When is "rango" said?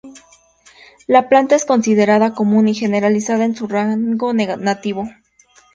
3.67-4.33